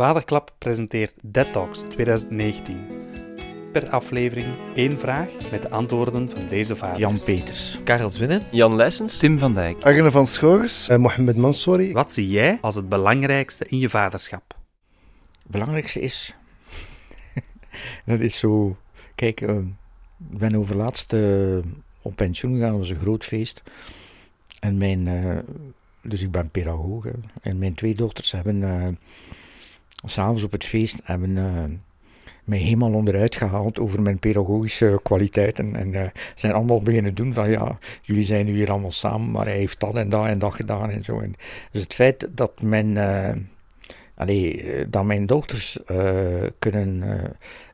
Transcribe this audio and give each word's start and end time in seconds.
Vaderklap 0.00 0.54
presenteert 0.58 1.14
Dead 1.22 1.52
Talks 1.52 1.80
2019. 1.88 2.86
Per 3.72 3.88
aflevering 3.88 4.46
één 4.74 4.98
vraag 4.98 5.28
met 5.50 5.62
de 5.62 5.70
antwoorden 5.70 6.30
van 6.30 6.48
deze 6.48 6.76
vaders. 6.76 6.98
Jan 6.98 7.18
Peters. 7.24 7.78
Karel 7.84 8.10
Zwinnen, 8.10 8.42
Jan 8.50 8.76
Leijsens, 8.76 9.18
Tim 9.18 9.38
van 9.38 9.54
Dijk. 9.54 9.84
Arne 9.84 10.10
van 10.10 10.26
Schorers. 10.26 10.88
Uh, 10.88 10.96
Mohamed 10.96 11.36
Mansouri. 11.36 11.92
Wat 11.92 12.12
zie 12.12 12.28
jij 12.28 12.58
als 12.60 12.74
het 12.74 12.88
belangrijkste 12.88 13.64
in 13.68 13.78
je 13.78 13.88
vaderschap? 13.88 14.56
Het 15.42 15.50
belangrijkste 15.50 16.00
is... 16.00 16.36
dat 18.06 18.20
is 18.20 18.38
zo... 18.38 18.76
Kijk, 19.14 19.40
uh, 19.40 19.56
ik 20.30 20.38
ben 20.38 20.54
overlaatst 20.54 21.12
uh, 21.12 21.58
op 22.02 22.16
pensioen 22.16 22.54
gegaan. 22.54 22.70
Dat 22.70 22.78
was 22.78 22.90
een 22.90 23.00
groot 23.00 23.24
feest. 23.24 23.62
En 24.60 24.78
mijn... 24.78 25.08
dus 26.02 26.22
ik 26.22 26.30
ben 26.30 26.50
pedagoog. 26.50 27.06
En 27.42 27.58
mijn 27.58 27.74
twee 27.74 27.94
dochters 27.94 28.32
hebben... 28.32 28.98
S'avonds 30.04 30.42
op 30.42 30.52
het 30.52 30.64
feest 30.64 31.00
hebben 31.04 31.36
mij 32.50 32.58
helemaal 32.58 32.92
onderuit 32.92 33.36
gehaald 33.36 33.78
over 33.78 34.02
mijn 34.02 34.18
pedagogische 34.18 35.00
kwaliteiten. 35.02 35.76
En 35.76 35.92
uh, 35.92 36.06
zijn 36.34 36.52
allemaal 36.52 36.82
beginnen 36.82 37.14
doen 37.14 37.34
van 37.34 37.50
ja, 37.50 37.78
jullie 38.02 38.24
zijn 38.24 38.46
nu 38.46 38.54
hier 38.54 38.70
allemaal 38.70 38.92
samen, 38.92 39.30
maar 39.30 39.44
hij 39.44 39.56
heeft 39.56 39.80
dat 39.80 39.94
en 39.94 40.08
dat 40.08 40.26
en 40.26 40.38
dat 40.38 40.54
gedaan 40.54 40.90
en 40.90 41.04
zo. 41.04 41.20
En 41.20 41.34
dus 41.72 41.82
het 41.82 41.94
feit 41.94 42.28
dat 42.30 42.62
mijn, 42.62 42.96
uh, 42.96 44.84
dat 44.88 45.04
mijn 45.04 45.26
dochters 45.26 45.78
kunnen 46.58 47.02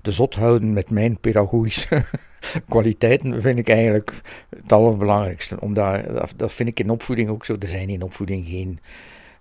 de 0.03 0.11
zot 0.11 0.35
houden 0.35 0.73
met 0.73 0.91
mijn 0.91 1.19
pedagogische 1.21 2.05
kwaliteiten, 2.69 3.43
vind 3.43 3.59
ik 3.59 3.69
eigenlijk 3.69 4.13
het 4.49 4.73
allerbelangrijkste. 4.73 5.61
Omdat, 5.61 6.05
dat, 6.05 6.33
dat 6.37 6.53
vind 6.53 6.69
ik 6.69 6.81
in 6.81 6.91
opvoeding 6.91 7.29
ook 7.29 7.45
zo. 7.45 7.57
Er 7.59 7.69
zijn 7.69 7.89
in 7.89 8.03
opvoeding 8.03 8.47
geen... 8.47 8.79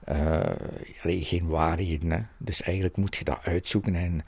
Uh, 0.10 0.40
geen 1.04 1.48
waarheden. 1.48 2.12
Hè. 2.12 2.20
Dus 2.38 2.62
eigenlijk 2.62 2.98
moet 2.98 3.16
je 3.16 3.24
dat 3.24 3.40
uitzoeken. 3.44 3.96
En, 3.96 4.22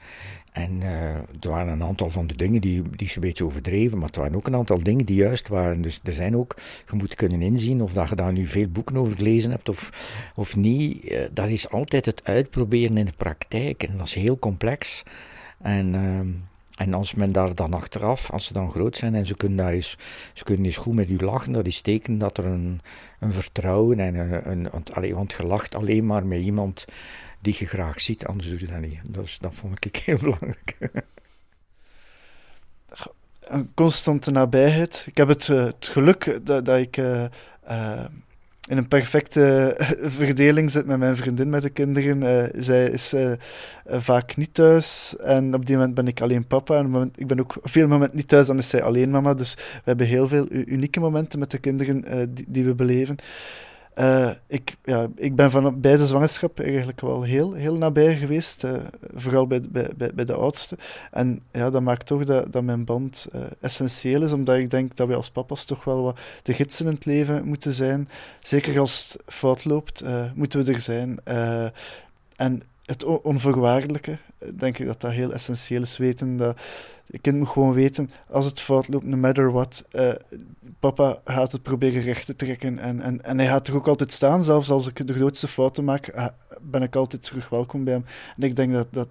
en 0.52 0.81
uh, 0.81 1.16
er 1.16 1.49
waren 1.49 1.73
een 1.73 1.84
aantal 1.84 2.09
van 2.09 2.27
de 2.27 2.35
dingen 2.35 2.62
die, 2.62 2.82
die 2.96 3.07
ze 3.07 3.15
een 3.15 3.21
beetje 3.21 3.46
overdreven, 3.46 3.98
maar 3.98 4.09
er 4.13 4.20
waren 4.20 4.35
ook 4.35 4.48
een 4.48 4.55
aantal 4.55 4.84
dingen 4.84 5.05
die 5.05 5.15
juist 5.15 5.48
waren. 5.48 5.82
Dus 5.82 5.99
er 6.04 6.13
zijn 6.13 6.35
ook, 6.37 6.55
je 6.91 6.96
moet 6.96 7.15
kunnen 7.15 7.41
inzien 7.41 7.82
of 7.82 7.93
dat 7.93 8.09
je 8.09 8.15
daar 8.15 8.34
nu 8.34 8.48
veel 8.48 8.68
boeken 8.68 8.98
over 8.98 9.15
gelezen 9.15 9.51
hebt 9.51 9.70
of, 9.70 9.90
of 10.35 10.55
niet. 10.55 11.04
Uh, 11.04 11.21
dat 11.32 11.48
is 11.48 11.70
altijd 11.70 12.05
het 12.05 12.24
uitproberen 12.24 12.98
in 12.98 13.05
de 13.05 13.13
praktijk 13.18 13.84
en 13.84 13.98
dat 13.98 14.07
is 14.07 14.13
heel 14.13 14.40
complex. 14.40 15.04
En, 15.62 15.93
uh, 15.93 16.20
en 16.78 16.94
als 16.94 17.14
men 17.14 17.32
daar 17.32 17.56
dan 17.56 17.74
achteraf, 17.74 18.32
als 18.32 18.46
ze 18.46 18.54
dan 18.54 18.72
groot 18.72 18.98
zijn 18.98 19.16
en 19.16 19.26
ze 19.26 19.36
kunnen 19.36 19.58
daar 19.58 19.72
eens, 19.72 19.98
ze 20.34 20.44
kunnen 20.44 20.66
eens 20.66 20.78
goed 20.78 20.94
met 20.94 21.10
u 21.10 21.20
lachen, 21.20 21.52
dat 21.52 21.66
is 21.66 21.82
teken 21.82 22.18
dat 22.18 22.38
er 22.38 22.46
een, 22.46 22.82
een 23.20 23.34
vertrouwen 23.34 24.00
en 24.00 24.16
een, 24.16 24.52
een, 24.52 24.70
want, 24.72 24.90
want 24.94 25.32
je 25.32 25.46
lacht 25.46 25.76
alleen 25.76 26.05
maar 26.05 26.26
met 26.26 26.42
iemand 26.42 26.86
die 27.40 27.55
je 27.60 27.66
graag 27.66 28.02
ziet, 28.02 28.26
anders 28.26 28.50
doe 28.50 28.60
je 28.60 28.68
dat 28.68 28.80
niet. 28.80 29.00
Dus 29.04 29.38
dat 29.38 29.54
vond 29.54 29.86
ik 29.86 29.96
heel 30.05 30.18
belangrijk. 30.18 30.78
Een 33.40 33.74
constante 33.74 34.32
nabijheid. 34.32 35.04
Ik 35.08 35.18
heb 35.18 35.28
het, 35.28 35.48
uh, 35.48 35.64
het 35.66 35.88
geluk 35.92 36.40
dat, 36.44 36.66
dat 36.66 36.78
ik 36.78 36.98
uh, 36.98 37.26
uh, 37.70 38.05
in 38.68 38.77
een 38.77 38.87
perfecte 38.87 39.76
verdeling 40.20 40.71
zit 40.71 40.85
met 40.85 40.98
mijn 40.98 41.15
vriendin, 41.15 41.49
met 41.49 41.62
de 41.62 41.70
kinderen. 41.70 42.51
zij 42.63 42.90
is 42.90 43.13
vaak 43.85 44.35
niet 44.35 44.54
thuis 44.54 45.15
en 45.20 45.54
op 45.54 45.65
die 45.65 45.76
moment 45.76 45.93
ben 45.93 46.07
ik 46.07 46.21
alleen 46.21 46.48
papa. 46.48 46.77
En 46.77 46.90
moment, 46.90 47.20
ik 47.20 47.27
ben 47.27 47.40
ook 47.40 47.57
veel 47.63 47.87
momenten 47.87 48.18
niet 48.18 48.27
thuis, 48.27 48.48
dan 48.48 48.57
is 48.57 48.70
zij 48.70 48.84
alleen 48.84 49.09
mama. 49.09 49.34
Dus 49.34 49.54
we 49.54 49.82
hebben 49.84 50.07
heel 50.07 50.27
veel 50.27 50.48
unieke 50.49 50.99
momenten 50.99 51.40
met 51.40 51.51
de 51.51 51.57
kinderen 51.57 52.04
die 52.48 52.65
we 52.65 52.76
beleven. 52.76 53.18
Uh, 53.99 54.29
ik, 54.48 54.76
ja, 54.84 55.07
ik 55.15 55.35
ben 55.35 55.51
van 55.51 55.81
beide 55.81 56.05
zwangerschap 56.05 56.59
eigenlijk 56.59 57.01
wel 57.01 57.23
heel, 57.23 57.53
heel 57.53 57.76
nabij 57.76 58.17
geweest, 58.17 58.63
uh, 58.63 58.73
vooral 59.13 59.48
bij, 59.48 59.62
bij, 59.62 59.91
bij, 59.98 60.12
bij, 60.13 60.26
de 60.26 60.34
oudste. 60.34 60.77
En 61.12 61.41
ja, 61.51 61.70
dat 61.70 61.81
maakt 61.81 62.05
toch 62.05 62.25
dat, 62.25 62.51
dat 62.51 62.63
mijn 62.63 62.85
band 62.85 63.27
uh, 63.35 63.41
essentieel 63.62 64.22
is, 64.22 64.31
omdat 64.31 64.57
ik 64.57 64.69
denk 64.69 64.95
dat 64.95 65.07
wij 65.07 65.16
als 65.16 65.29
papa's 65.29 65.66
toch 65.66 65.84
wel 65.84 66.01
wat 66.01 66.19
de 66.44 66.53
gidsen 66.53 66.86
in 66.86 66.94
het 66.94 67.06
leven 67.06 67.46
moeten 67.46 67.74
zijn. 67.74 68.09
Zeker 68.40 68.80
als 68.80 69.13
het 69.13 69.34
fout 69.34 69.66
loopt, 69.66 70.03
moeten 70.34 70.66
we 70.66 70.74
er 70.74 70.80
zijn. 70.80 71.19
en 72.36 72.63
het 72.88 73.03
onvoorwaardelijke, 73.03 74.18
denk 74.53 74.78
ik 74.78 74.86
dat 74.86 75.02
dat 75.02 75.12
heel 75.12 75.34
essentieel 75.34 75.81
is. 75.81 75.98
Weten 75.98 76.38
dat 76.38 76.59
je 77.06 77.20
kind 77.20 77.38
moet 77.38 77.48
gewoon 77.48 77.74
weten, 77.74 78.09
als 78.30 78.46
het 78.46 78.59
fout 78.59 78.88
loopt, 78.88 79.06
no 79.06 79.18
matter 79.18 79.52
what, 79.52 79.86
uh, 79.92 80.12
papa 80.80 81.22
gaat 81.25 81.52
het 81.52 81.64
proberen 81.64 82.02
recht 82.02 82.25
te 82.25 82.36
trekken. 82.36 82.80
En, 82.80 83.02
en, 83.02 83.24
en 83.24 83.38
hij 83.38 83.48
gaat 83.48 83.68
er 83.68 83.75
ook 83.75 83.88
altijd 83.88 84.12
staan, 84.12 84.44
zelfs 84.44 84.70
als 84.70 84.88
ik 84.88 85.08
de 85.08 85.14
grootste 85.14 85.48
fouten 85.48 85.84
maak, 85.84 86.31
ben 86.62 86.81
ik 86.81 86.96
altijd 86.96 87.24
terug 87.24 87.50
welkom 87.50 87.84
bij 87.84 87.94
hem. 87.94 88.06
En 88.38 88.44
ik 88.44 88.56
denk 88.56 88.74
dat 88.74 88.88
dat, 88.92 89.08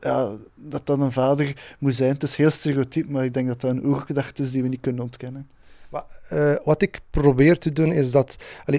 ja, 0.00 0.32
dat, 0.54 0.86
dat 0.86 0.98
een 0.98 1.12
vader 1.12 1.76
moet 1.78 1.94
zijn. 1.94 2.12
Het 2.12 2.22
is 2.22 2.36
heel 2.36 2.50
stereotyp, 2.50 3.08
maar 3.08 3.24
ik 3.24 3.34
denk 3.34 3.48
dat 3.48 3.60
dat 3.60 3.70
een 3.70 3.84
oergedachte 3.84 4.42
is 4.42 4.50
die 4.50 4.62
we 4.62 4.68
niet 4.68 4.80
kunnen 4.80 5.02
ontkennen. 5.02 5.48
Uh, 6.32 6.54
wat 6.64 6.82
ik 6.82 7.00
probeer 7.10 7.58
te 7.58 7.72
doen 7.72 7.92
is 7.92 8.10
dat 8.10 8.36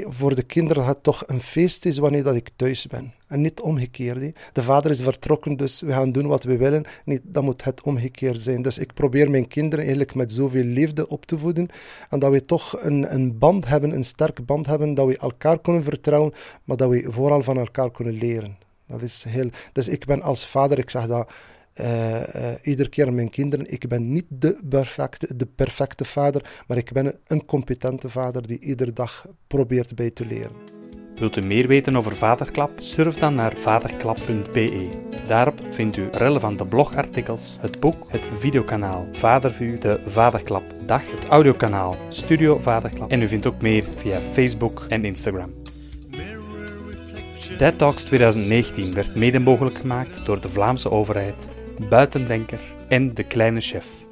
voor 0.07 0.35
de 0.35 0.43
kinderen 0.43 0.85
het 0.85 1.03
toch 1.03 1.23
een 1.27 1.41
feest 1.41 1.85
is 1.85 1.97
wanneer 1.97 2.23
dat 2.23 2.35
ik 2.35 2.49
thuis 2.55 2.87
ben. 2.87 3.13
En 3.27 3.41
niet 3.41 3.59
omgekeerd. 3.59 4.35
De 4.53 4.61
vader 4.63 4.91
is 4.91 5.01
vertrokken, 5.01 5.57
dus 5.57 5.81
we 5.81 5.91
gaan 5.91 6.11
doen 6.11 6.27
wat 6.27 6.43
we 6.43 6.57
willen. 6.57 6.85
Niet, 7.05 7.21
dan 7.23 7.43
moet 7.43 7.63
het 7.63 7.81
omgekeerd 7.81 8.41
zijn. 8.41 8.61
Dus 8.61 8.77
ik 8.77 8.93
probeer 8.93 9.29
mijn 9.29 9.47
kinderen 9.47 9.79
eigenlijk 9.79 10.15
met 10.15 10.31
zoveel 10.31 10.63
liefde 10.63 11.07
op 11.07 11.25
te 11.25 11.37
voeden. 11.37 11.67
En 12.09 12.19
dat 12.19 12.31
we 12.31 12.45
toch 12.45 12.83
een, 12.83 13.13
een 13.13 13.37
band 13.37 13.67
hebben, 13.67 13.91
een 13.91 14.05
sterke 14.05 14.41
band 14.41 14.65
hebben, 14.65 14.93
dat 14.93 15.07
we 15.07 15.17
elkaar 15.17 15.59
kunnen 15.59 15.83
vertrouwen, 15.83 16.33
maar 16.63 16.77
dat 16.77 16.89
we 16.89 17.05
vooral 17.07 17.43
van 17.43 17.57
elkaar 17.57 17.91
kunnen 17.91 18.13
leren. 18.13 18.57
Dat 18.87 19.01
is 19.01 19.25
heel... 19.27 19.49
Dus 19.71 19.87
ik 19.87 20.05
ben 20.05 20.21
als 20.21 20.45
vader, 20.47 20.77
ik 20.77 20.89
zeg 20.89 21.07
dat 21.07 21.29
uh, 21.81 22.19
uh, 22.19 22.23
iedere 22.61 22.89
keer 22.89 23.07
aan 23.07 23.15
mijn 23.15 23.29
kinderen. 23.29 23.71
Ik 23.71 23.87
ben 23.87 24.11
niet 24.11 24.25
de 24.29 24.59
perfecte, 24.69 25.35
de 25.35 25.45
perfecte 25.45 26.05
vader, 26.05 26.63
maar 26.67 26.77
ik 26.77 26.91
ben 26.91 27.19
een 27.27 27.45
competente 27.45 28.09
vader 28.09 28.47
die 28.47 28.59
iedere 28.59 28.93
dag 28.93 29.25
probeert 29.47 29.95
bij 29.95 30.09
te 30.09 30.25
leren. 30.25 30.73
Wilt 31.15 31.37
u 31.37 31.41
meer 31.41 31.67
weten 31.67 31.95
over 31.95 32.15
Vaderklap? 32.15 32.71
Surf 32.77 33.15
dan 33.15 33.35
naar 33.35 33.53
vaderklap.be. 33.57 34.89
Daarop 35.27 35.61
vindt 35.69 35.97
u 35.97 36.07
relevante 36.11 36.65
blogartikels, 36.65 37.57
het 37.61 37.79
boek, 37.79 38.07
het 38.07 38.27
videokanaal 38.37 39.07
Vadervuur, 39.11 39.79
de 39.79 39.99
Vaderklap 40.05 40.63
Dag, 40.85 41.11
het 41.11 41.25
audiokanaal 41.25 41.95
Studio 42.09 42.59
Vaderklap 42.59 43.11
en 43.11 43.21
u 43.21 43.27
vindt 43.27 43.45
ook 43.45 43.61
meer 43.61 43.83
via 43.97 44.19
Facebook 44.19 44.85
en 44.89 45.05
Instagram. 45.05 45.53
Dead 47.57 47.77
Talks 47.77 48.03
2019 48.03 48.93
werd 48.93 49.15
mede 49.15 49.39
mogelijk 49.39 49.75
gemaakt 49.75 50.25
door 50.25 50.41
de 50.41 50.49
Vlaamse 50.49 50.91
overheid 50.91 51.47
Buitendenker 51.79 52.59
en 52.89 53.13
De 53.13 53.23
Kleine 53.23 53.61
Chef. 53.61 54.02